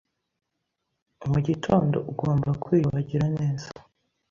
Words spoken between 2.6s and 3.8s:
kwiyuhagira neza